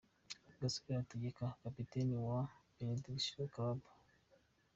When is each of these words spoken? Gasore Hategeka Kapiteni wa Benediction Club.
Gasore 0.59 0.91
Hategeka 0.99 1.43
Kapiteni 1.63 2.15
wa 2.27 2.39
Benediction 2.77 3.45
Club. 3.53 3.79